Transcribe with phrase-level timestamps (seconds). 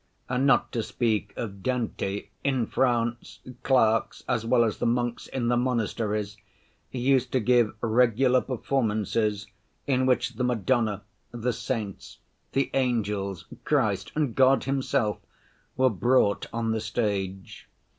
[0.31, 5.57] Not to speak of Dante, in France, clerks, as well as the monks in the
[5.57, 6.37] monasteries,
[6.89, 9.45] used to give regular performances
[9.85, 12.17] in which the Madonna, the saints,
[12.53, 15.19] the angels, Christ, and God himself
[15.77, 17.69] were brought on the stage.